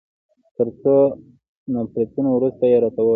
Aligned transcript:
تر 0.55 0.67
څو 0.81 0.95
نا 1.71 1.81
پړيتو 1.91 2.21
وروسته 2.37 2.63
يې 2.71 2.77
راته 2.83 3.01
وویل. 3.01 3.09